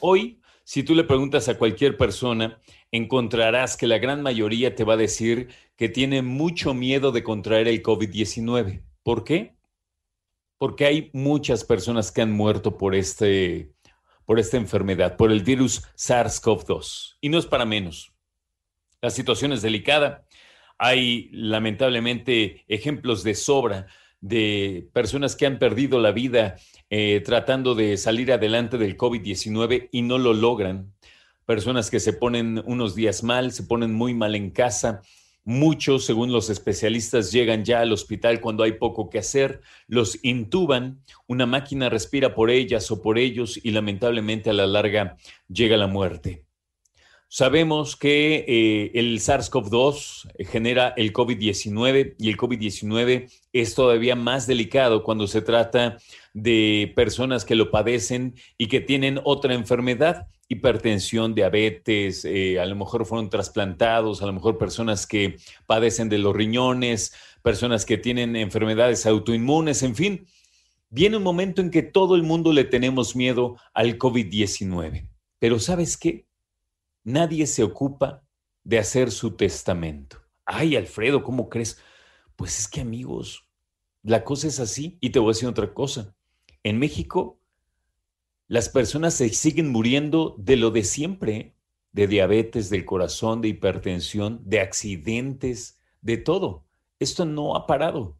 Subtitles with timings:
[0.00, 2.58] Hoy, si tú le preguntas a cualquier persona,
[2.90, 7.68] encontrarás que la gran mayoría te va a decir que tiene mucho miedo de contraer
[7.68, 8.82] el COVID-19.
[9.02, 9.54] ¿Por qué?
[10.56, 13.70] Porque hay muchas personas que han muerto por, este,
[14.24, 17.18] por esta enfermedad, por el virus SARS-CoV-2.
[17.20, 18.14] Y no es para menos.
[19.02, 20.24] La situación es delicada.
[20.78, 23.86] Hay lamentablemente ejemplos de sobra
[24.20, 26.56] de personas que han perdido la vida
[26.90, 30.92] eh, tratando de salir adelante del COVID-19 y no lo logran.
[31.44, 35.02] Personas que se ponen unos días mal, se ponen muy mal en casa.
[35.44, 41.02] Muchos, según los especialistas, llegan ya al hospital cuando hay poco que hacer, los intuban,
[41.28, 45.16] una máquina respira por ellas o por ellos y lamentablemente a la larga
[45.48, 46.45] llega la muerte.
[47.28, 55.02] Sabemos que eh, el SARS-CoV-2 genera el COVID-19 y el COVID-19 es todavía más delicado
[55.02, 55.98] cuando se trata
[56.34, 62.76] de personas que lo padecen y que tienen otra enfermedad, hipertensión, diabetes, eh, a lo
[62.76, 68.36] mejor fueron trasplantados, a lo mejor personas que padecen de los riñones, personas que tienen
[68.36, 70.26] enfermedades autoinmunes, en fin.
[70.90, 75.08] Viene un momento en que todo el mundo le tenemos miedo al COVID-19.
[75.40, 76.25] Pero ¿sabes qué?
[77.06, 78.24] Nadie se ocupa
[78.64, 80.20] de hacer su testamento.
[80.44, 81.80] Ay, Alfredo, ¿cómo crees?
[82.34, 83.48] Pues es que amigos,
[84.02, 86.14] la cosa es así y te voy a decir otra cosa.
[86.64, 87.40] En México,
[88.48, 91.54] las personas se siguen muriendo de lo de siempre,
[91.92, 96.66] de diabetes, del corazón, de hipertensión, de accidentes, de todo.
[96.98, 98.18] Esto no ha parado.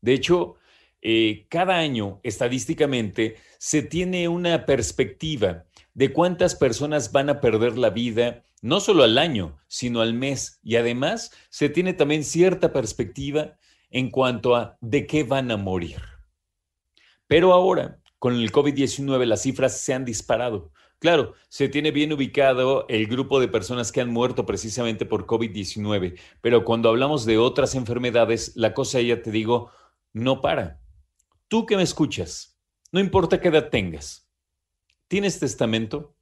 [0.00, 0.56] De hecho,
[1.00, 7.90] eh, cada año, estadísticamente, se tiene una perspectiva de cuántas personas van a perder la
[7.90, 10.60] vida, no solo al año, sino al mes.
[10.62, 13.56] Y además se tiene también cierta perspectiva
[13.90, 16.02] en cuanto a de qué van a morir.
[17.26, 20.72] Pero ahora, con el COVID-19, las cifras se han disparado.
[20.98, 26.18] Claro, se tiene bien ubicado el grupo de personas que han muerto precisamente por COVID-19,
[26.40, 29.70] pero cuando hablamos de otras enfermedades, la cosa ya te digo,
[30.12, 30.80] no para.
[31.48, 32.58] Tú que me escuchas,
[32.90, 34.23] no importa qué edad tengas,
[35.08, 36.14] ¿Tienes testamento?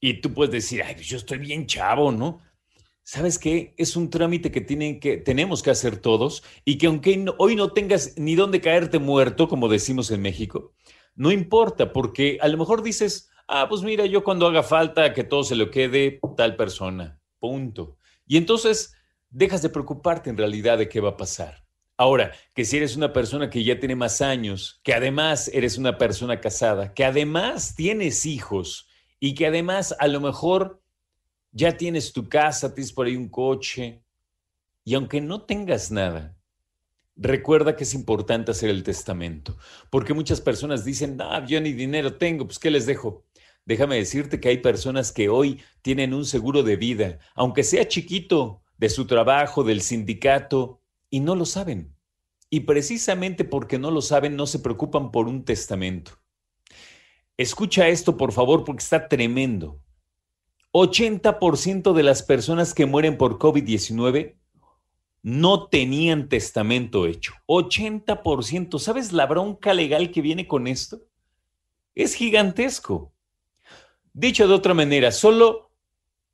[0.00, 2.40] Y tú puedes decir, ay, pues yo estoy bien chavo, ¿no?
[3.02, 3.74] ¿Sabes qué?
[3.76, 7.72] Es un trámite que, tienen que tenemos que hacer todos y que aunque hoy no
[7.72, 10.74] tengas ni dónde caerte muerto, como decimos en México,
[11.14, 15.24] no importa, porque a lo mejor dices, ah, pues mira, yo cuando haga falta que
[15.24, 17.96] todo se lo quede tal persona, punto.
[18.26, 18.94] Y entonces
[19.28, 21.64] dejas de preocuparte en realidad de qué va a pasar.
[22.00, 25.98] Ahora, que si eres una persona que ya tiene más años, que además eres una
[25.98, 28.88] persona casada, que además tienes hijos
[29.18, 30.82] y que además a lo mejor
[31.52, 34.02] ya tienes tu casa, tienes por ahí un coche,
[34.82, 36.38] y aunque no tengas nada,
[37.16, 39.58] recuerda que es importante hacer el testamento,
[39.90, 43.26] porque muchas personas dicen, no, yo ni dinero tengo, pues ¿qué les dejo?
[43.66, 48.62] Déjame decirte que hay personas que hoy tienen un seguro de vida, aunque sea chiquito,
[48.78, 50.79] de su trabajo, del sindicato,
[51.10, 51.94] y no lo saben.
[52.48, 56.12] Y precisamente porque no lo saben, no se preocupan por un testamento.
[57.36, 59.80] Escucha esto, por favor, porque está tremendo.
[60.72, 64.36] 80% de las personas que mueren por COVID-19
[65.22, 67.32] no tenían testamento hecho.
[67.46, 68.78] 80%.
[68.78, 71.00] ¿Sabes la bronca legal que viene con esto?
[71.94, 73.12] Es gigantesco.
[74.12, 75.70] Dicho de otra manera, solo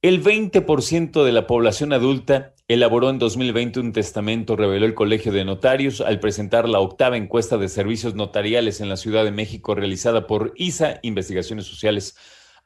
[0.02, 5.44] el 20% de la población adulta elaboró en 2020 un testamento, reveló el Colegio de
[5.44, 10.26] Notarios al presentar la octava encuesta de servicios notariales en la Ciudad de México realizada
[10.26, 12.16] por ISA, Investigaciones Sociales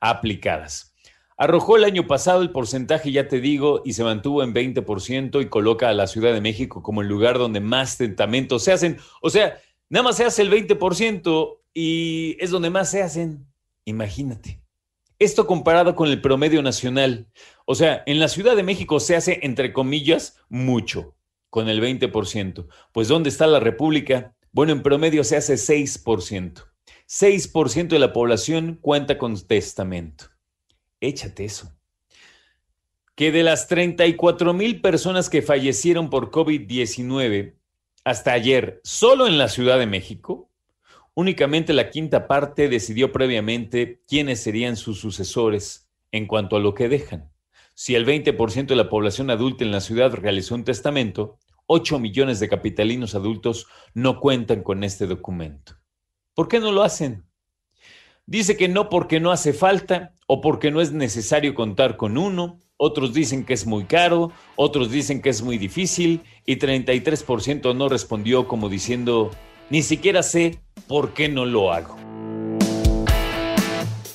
[0.00, 0.94] Aplicadas.
[1.36, 5.48] Arrojó el año pasado el porcentaje, ya te digo, y se mantuvo en 20% y
[5.48, 8.98] coloca a la Ciudad de México como el lugar donde más testamentos se hacen.
[9.22, 9.58] O sea,
[9.88, 13.46] nada más se hace el 20% y es donde más se hacen.
[13.84, 14.59] Imagínate.
[15.20, 17.28] Esto comparado con el promedio nacional.
[17.66, 21.14] O sea, en la Ciudad de México se hace, entre comillas, mucho,
[21.50, 22.66] con el 20%.
[22.90, 24.34] Pues ¿dónde está la República?
[24.50, 26.64] Bueno, en promedio se hace 6%.
[27.06, 30.24] 6% de la población cuenta con testamento.
[31.02, 31.70] Échate eso.
[33.14, 37.56] Que de las 34 mil personas que fallecieron por COVID-19
[38.04, 40.49] hasta ayer, solo en la Ciudad de México,
[41.20, 46.88] Únicamente la quinta parte decidió previamente quiénes serían sus sucesores en cuanto a lo que
[46.88, 47.30] dejan.
[47.74, 51.36] Si el 20% de la población adulta en la ciudad realizó un testamento,
[51.66, 55.74] 8 millones de capitalinos adultos no cuentan con este documento.
[56.32, 57.26] ¿Por qué no lo hacen?
[58.24, 62.60] Dice que no porque no hace falta o porque no es necesario contar con uno
[62.82, 67.90] otros dicen que es muy caro, otros dicen que es muy difícil y 33% no
[67.90, 69.32] respondió como diciendo,
[69.70, 71.96] ni siquiera sé por qué no lo hago.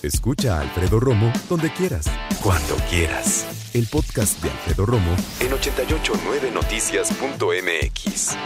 [0.03, 2.05] Escucha a Alfredo Romo donde quieras,
[2.43, 3.47] cuando quieras.
[3.73, 8.37] El podcast de Alfredo Romo en 889noticias.mx.